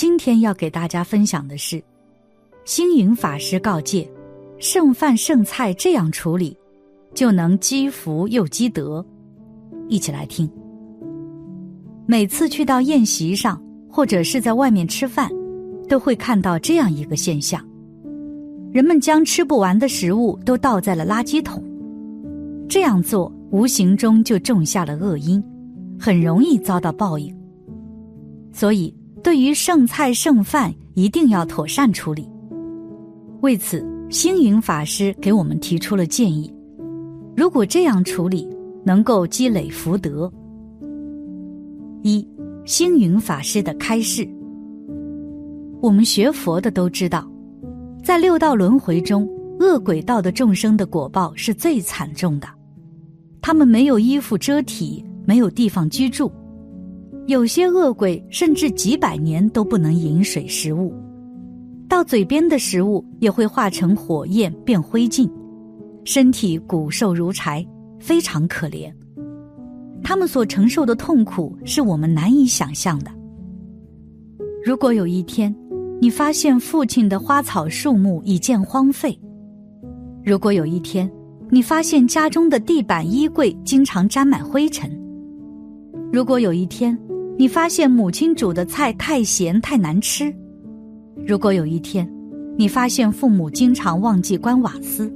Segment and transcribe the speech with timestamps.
[0.00, 1.82] 今天要给大家分享的是，
[2.64, 4.08] 星云法师告诫：
[4.60, 6.56] 剩饭剩菜这样处理，
[7.14, 9.04] 就能积福又积德。
[9.88, 10.48] 一起来听。
[12.06, 15.28] 每次去到宴席上，或者是在外面吃饭，
[15.88, 17.60] 都会看到这样一个现象：
[18.70, 21.60] 人们将吃不完的食物都倒在了垃圾桶。
[22.68, 25.42] 这样做无形中就种下了恶因，
[25.98, 27.36] 很容易遭到报应。
[28.52, 28.94] 所以。
[29.28, 32.26] 对于剩菜剩饭，一定要妥善处理。
[33.42, 36.50] 为此，星云法师给我们提出了建议：
[37.36, 38.48] 如果这样处理，
[38.86, 40.32] 能够积累福德。
[42.00, 42.26] 一，
[42.64, 44.26] 星云法师的开示。
[45.82, 47.30] 我们学佛的都知道，
[48.02, 49.28] 在六道轮回中，
[49.60, 52.48] 恶鬼道的众生的果报是最惨重的，
[53.42, 56.32] 他们没有衣服遮体，没有地方居住。
[57.28, 60.94] 有些恶鬼甚至几百年都不能饮水食物，
[61.86, 65.30] 到嘴边的食物也会化成火焰变灰烬，
[66.04, 67.62] 身体骨瘦如柴，
[68.00, 68.90] 非常可怜。
[70.02, 73.10] 他们所承受的痛苦是我们难以想象的。
[74.64, 75.54] 如果有一天，
[76.00, 79.12] 你发现父亲的花草树木已渐荒废；
[80.24, 81.10] 如果有一天，
[81.50, 84.88] 你发现家中的地板衣柜经常沾满灰尘；
[86.10, 86.98] 如果有一天，
[87.38, 90.34] 你发现母亲煮的菜太咸太难吃。
[91.24, 92.04] 如果有一天，
[92.56, 95.08] 你发现父母经常忘记关瓦斯；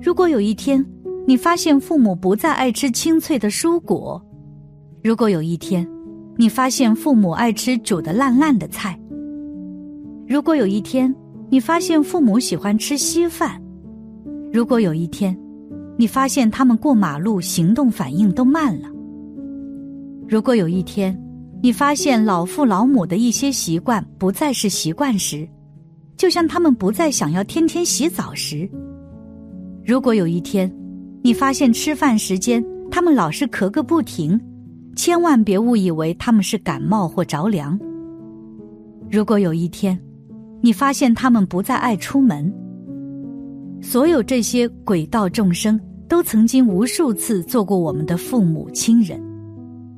[0.00, 0.82] 如果有一天，
[1.26, 4.18] 你发现父母不再爱吃清脆的蔬果；
[5.02, 5.86] 如果有一天，
[6.38, 8.98] 你发现父母爱吃煮的烂烂的菜；
[10.26, 11.14] 如果有一天，
[11.50, 13.60] 你发现父母喜欢吃稀饭；
[14.50, 15.38] 如果有一天，
[15.98, 18.88] 你发现他们过马路行动反应都慢了。
[20.26, 21.16] 如果有一天，
[21.62, 25.46] 你发现老父老母的一些习惯不再是习惯时，
[26.16, 28.66] 就像他们不再想要天天洗澡时；
[29.84, 30.70] 如果有一天，
[31.22, 34.40] 你发现吃饭时间他们老是咳个不停，
[34.96, 37.78] 千万别误以为他们是感冒或着凉；
[39.10, 39.98] 如果有一天，
[40.62, 42.52] 你发现他们不再爱出门，
[43.82, 49.33] 所有这些鬼道众生都曾经无数次做过我们的父母亲人。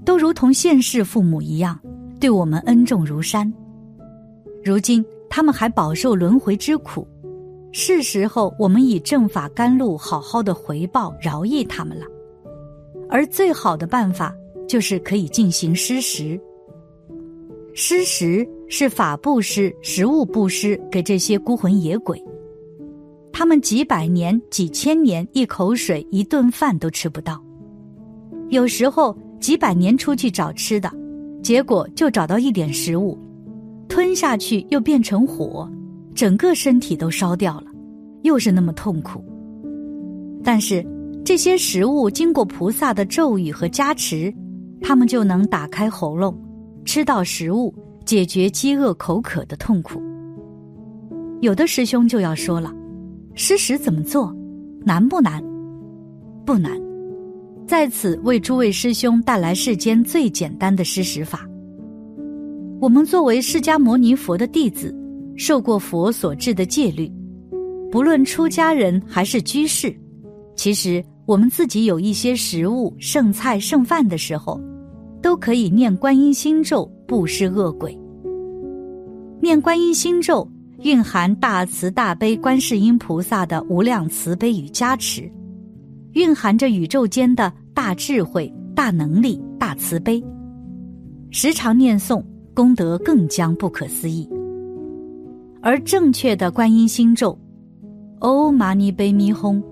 [0.07, 1.77] 都如同现世父母一样，
[2.21, 3.53] 对我们恩重如山。
[4.65, 7.07] 如今他们还饱受轮回之苦，
[7.73, 12.07] 是时候我们以正法甘露好好的回报饶益他们了。
[13.11, 14.33] 而最好的办法
[14.69, 16.41] 就是可以进行施食。
[17.75, 22.23] 施食是法布施、食物布施给这些孤魂野鬼，
[23.33, 27.43] 他们几百年、几千年一口水、一顿饭都吃不到，
[28.51, 29.13] 有时候。
[29.47, 30.93] 几百年出去找吃的，
[31.41, 33.17] 结果就找到一点食物，
[33.89, 35.71] 吞下去又变成火，
[36.17, 37.67] 整个身体都烧掉了，
[38.23, 39.25] 又是那么痛苦。
[40.43, 40.85] 但是
[41.25, 44.35] 这些食物经过菩萨的咒语和加持，
[44.81, 46.37] 他们就能打开喉咙，
[46.85, 47.73] 吃到食物，
[48.05, 50.03] 解决饥饿口渴的痛苦。
[51.41, 52.75] 有的师兄就要说了，
[53.37, 54.35] 施食怎么做？
[54.85, 55.41] 难不难？
[56.45, 56.86] 不难。
[57.67, 61.45] 在此为诸位师兄带来世间最简单的施食法。
[62.81, 64.95] 我们作为释迦牟尼佛的弟子，
[65.37, 67.11] 受过佛所制的戒律，
[67.91, 69.93] 不论出家人还是居士，
[70.55, 74.61] 其实我们自己有一些食物剩菜剩饭的时候，
[75.21, 77.99] 都可以念观音心咒布施恶鬼。
[79.41, 80.49] 念观音心咒
[80.83, 85.29] 蕴含大慈大悲观世音菩萨的无量慈悲与加持。
[86.17, 90.25] 蕴含着宇宙间的大智慧、大能力、大慈悲，
[91.31, 94.27] 时常念诵，功德更将不可思议。
[95.61, 97.39] 而正确的观音心咒
[98.23, 99.63] “哦玛尼贝咪吽”，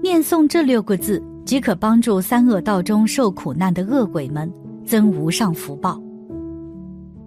[0.00, 4.48] 念诵这六个字，即可帮助三恶道中受苦难的恶鬼们
[4.84, 6.00] 增无上福报。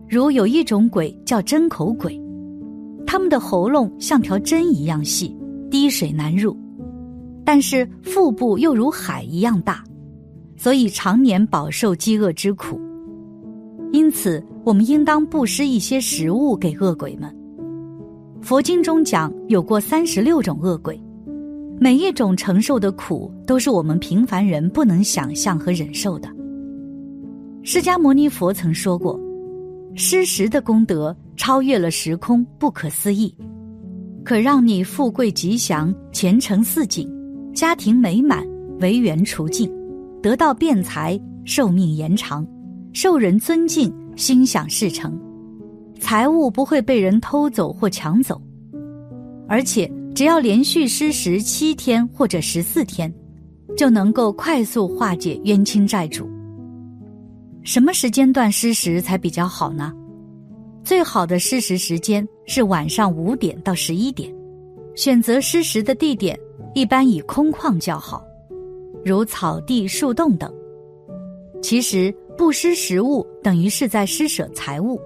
[0.07, 2.17] 如有一种鬼叫针口鬼，
[3.05, 5.35] 他们的喉咙像条针一样细，
[5.69, 6.57] 滴水难入。
[7.45, 9.83] 但是腹部又如海一样大，
[10.55, 12.79] 所以常年饱受饥饿之苦。
[13.91, 17.33] 因此，我们应当布施一些食物给恶鬼们。
[18.41, 20.99] 佛经中讲，有过三十六种恶鬼，
[21.79, 26.27] 每一种承受的苦都是我们平凡人不能想象和忍受的。
[27.61, 29.19] 释迦牟尼佛曾说过，
[29.95, 33.33] 施食的功德超越了时空，不可思议，
[34.25, 37.07] 可让你富贵吉祥，前程似锦。
[37.53, 38.43] 家庭美满，
[38.79, 39.71] 为缘除尽，
[40.23, 42.45] 得到辩才，寿命延长，
[42.93, 45.15] 受人尊敬，心想事成。
[45.99, 48.41] 财物不会被人偷走或抢走，
[49.47, 53.13] 而且只要连续施食七天或者十四天，
[53.77, 56.27] 就能够快速化解冤亲债主。
[57.63, 59.93] 什么时间段施食才比较好呢？
[60.83, 64.33] 最好的施食时间是晚上五点到十一点，
[64.95, 66.37] 选择施食的地点
[66.73, 68.25] 一般以空旷较好，
[69.05, 70.51] 如草地、树洞等。
[71.61, 74.99] 其实不施食物等于是在施舍财物。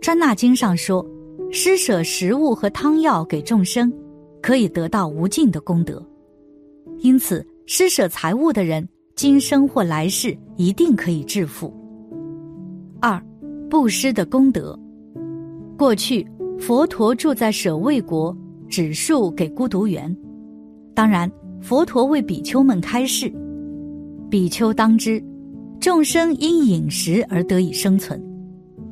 [0.00, 1.04] 专那经上说，
[1.50, 3.92] 施舍食物和汤药给众生，
[4.42, 6.04] 可以得到无尽的功德。
[6.98, 8.86] 因此，施舍财物的人，
[9.16, 11.72] 今生或来世一定可以致富。
[13.00, 13.20] 二，
[13.70, 14.78] 布施的功德。
[15.76, 16.26] 过去
[16.60, 18.36] 佛陀住在舍卫国，
[18.68, 20.14] 指树给孤独园。
[20.94, 21.30] 当然，
[21.60, 23.32] 佛陀为比丘们开示：
[24.30, 25.22] 比丘当知。
[25.80, 28.18] 众生因饮食而得以生存，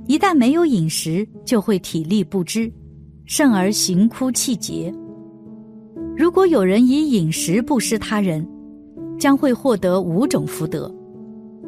[0.07, 2.71] 一旦没有饮食，就会体力不支，
[3.25, 4.93] 甚而行枯气竭。
[6.15, 8.47] 如果有人以饮食布施他人，
[9.19, 10.93] 将会获得五种福德。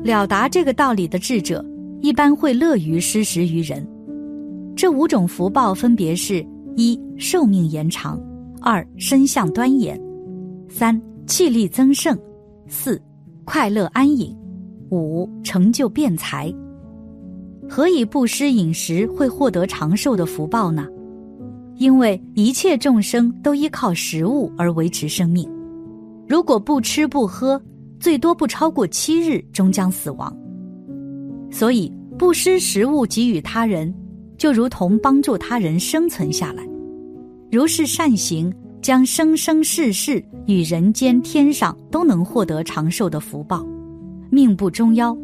[0.02, 1.64] 了达这个道理的智者，
[2.00, 3.86] 一般会乐于施食于人。
[4.76, 6.44] 这五种福报分别是：
[6.76, 8.18] 一、寿命延长；
[8.60, 9.96] 二、身相端严；
[10.76, 12.16] 三、气力增盛；
[12.66, 13.00] 四、
[13.44, 14.36] 快乐安隐。
[14.90, 16.52] 五成就辩才，
[17.68, 20.88] 何以不施饮食会获得长寿的福报呢？
[21.76, 25.48] 因为一切众生都依靠食物而维持生命，
[26.26, 27.60] 如果不吃不喝，
[28.00, 30.36] 最多不超过七日，终将死亡。
[31.52, 31.88] 所以
[32.18, 33.94] 不施食物给予他人，
[34.36, 36.66] 就如同帮助他人生存下来。
[37.52, 38.52] 如是善行，
[38.84, 43.64] 将生生世世与人间天上都能获得长寿的福报。
[44.28, 45.16] 命不中夭，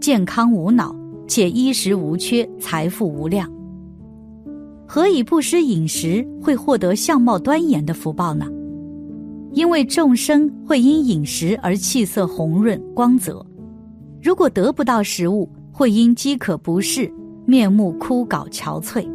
[0.00, 0.96] 健康无脑，
[1.28, 3.46] 且衣食无缺，财富无量。
[4.86, 8.46] 何以不施饮食会获得相貌端严的福报呢？
[9.52, 13.44] 因为众生会因饮食而气色红润光泽，
[14.22, 17.12] 如果得不到食物，会因饥渴不适，
[17.44, 19.06] 面目枯槁憔悴。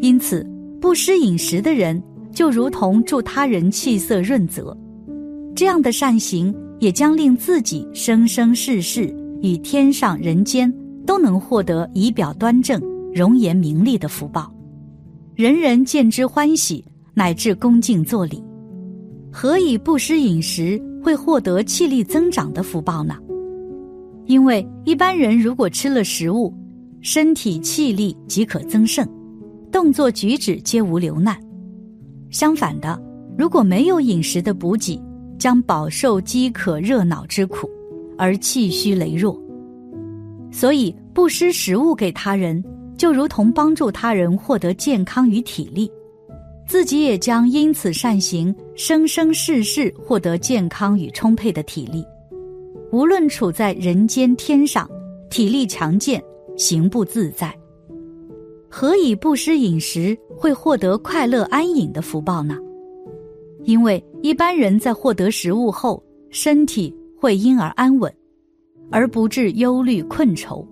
[0.00, 0.44] 因此，
[0.80, 2.02] 不施饮食的人
[2.32, 4.76] 就如同助他人气色润泽，
[5.54, 6.54] 这样的善行。
[6.82, 10.68] 也将令自己生生世世与天上人间
[11.06, 12.82] 都能获得仪表端正、
[13.14, 14.52] 容颜明丽的福报，
[15.36, 16.84] 人人见之欢喜，
[17.14, 18.42] 乃至恭敬作礼。
[19.30, 23.14] 何以不施饮食会获得气力增长的福报呢？
[24.26, 26.52] 因为一般人如果吃了食物，
[27.00, 29.06] 身体气力即可增盛，
[29.70, 31.38] 动作举止皆无留难。
[32.32, 33.00] 相反的，
[33.38, 35.00] 如果没有饮食的补给，
[35.38, 37.70] 将饱受饥渴热恼之苦，
[38.16, 39.38] 而气虚羸弱。
[40.50, 42.64] 所以不施食物给他人，
[42.96, 45.90] 就如同帮助他人获得健康与体力，
[46.66, 52.02] 自己也将因此善行，生生世世获得健康与充沛的体力。
[52.92, 54.88] 无论处在人间天上，
[55.28, 56.22] 体力强健，
[56.56, 57.54] 行步自在。
[58.68, 62.58] 何以不施饮食会获得快乐安隐的福报呢？
[63.62, 68.12] 因为一般人在获得食物后，身体会因而安稳，
[68.90, 70.66] 而不致忧虑困愁。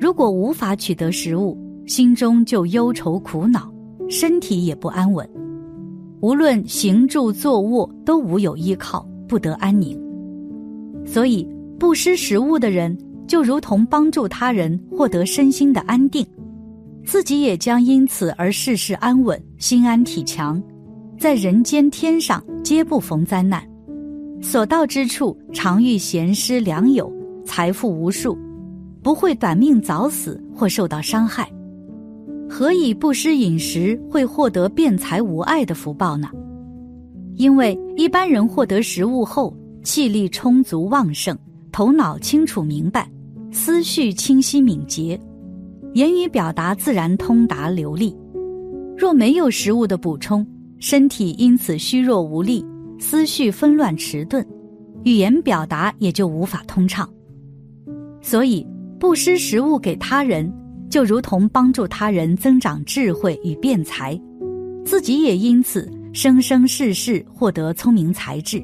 [0.00, 1.54] 如果无法取得食物，
[1.84, 3.70] 心中就忧愁苦恼，
[4.08, 5.28] 身体也不安稳，
[6.22, 10.00] 无论行住坐卧都无有依靠，不得安宁。
[11.04, 11.46] 所以，
[11.78, 16.26] 不施食物的人，就如同帮助他人获得身心的安定，
[17.08, 20.62] 自己也将因此而事事安稳，心安体强。
[21.18, 23.62] 在人间天上，皆不逢灾难；
[24.42, 27.10] 所到之处，常遇贤师良友，
[27.46, 28.36] 财富无数，
[29.02, 31.50] 不会短命早死或受到伤害。
[32.46, 36.28] 何以不施饮食会获得辩才无碍的福报呢？
[37.36, 41.34] 因为一般人获得食物后，气力充足旺盛，
[41.72, 43.10] 头脑清楚明白，
[43.50, 45.18] 思绪清晰敏捷，
[45.94, 48.16] 言语表达自然通达流利。
[48.96, 50.46] 若没有食物的补充，
[50.78, 52.64] 身体因此虚弱无力，
[52.98, 54.44] 思绪纷乱迟钝，
[55.04, 57.08] 语言表达也就无法通畅。
[58.20, 58.66] 所以，
[58.98, 60.52] 不施食物给他人，
[60.90, 64.20] 就如同帮助他人增长智慧与辩才，
[64.84, 68.62] 自己也因此生生世世获得聪明才智。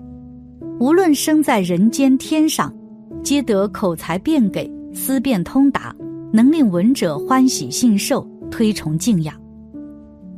[0.81, 2.75] 无论生在人间天上，
[3.23, 5.95] 皆得口才辩给，思辨通达，
[6.35, 9.33] 能令闻者欢喜信受，推崇敬仰。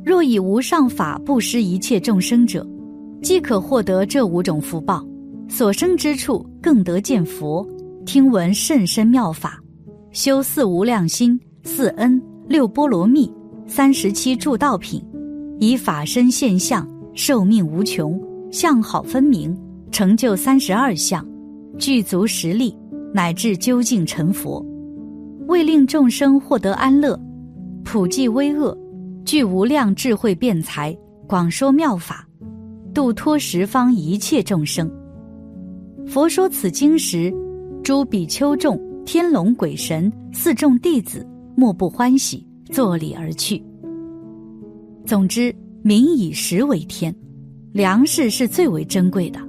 [0.05, 2.63] 若以无上法布施一切众生者，
[3.23, 5.03] 即可获得这五种福报。
[5.49, 7.67] 所生之处更得见佛，
[8.05, 9.59] 听闻甚深妙法，
[10.11, 13.33] 修四无量心、四恩、六波罗蜜、
[13.65, 15.03] 三十七助道品，
[15.59, 19.57] 以法身现象，寿命无穷，相好分明，
[19.91, 21.27] 成就三十二相，
[21.79, 22.77] 具足实力，
[23.11, 24.63] 乃至究竟成佛，
[25.47, 27.17] 为令众生获得安乐，
[27.83, 28.77] 普济危厄，
[29.23, 32.27] 具无量智慧辩才，广说妙法，
[32.93, 34.91] 度脱十方一切众生。
[36.05, 37.33] 佛说此经时，
[37.81, 41.25] 诸比丘众、天龙鬼神、四众弟子，
[41.55, 43.63] 莫不欢喜，作礼而去。
[45.05, 47.15] 总之，民以食为天，
[47.71, 49.39] 粮食是最为珍贵的。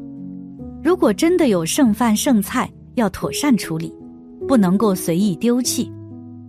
[0.81, 3.93] 如果真的有剩饭剩菜，要妥善处理，
[4.49, 5.93] 不能够随意丢弃，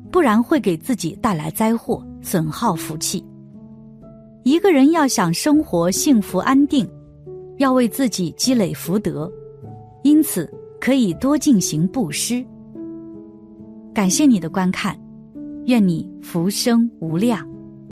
[0.10, 3.22] 不然会给自己带来灾祸，损耗福气。
[4.44, 6.90] 一个人要想生活幸福安定，
[7.58, 9.30] 要为自己积累福德。
[10.04, 12.42] 因此，可以多进行布施。
[13.94, 14.98] 感谢你的观看，
[15.66, 17.46] 愿你福生无量。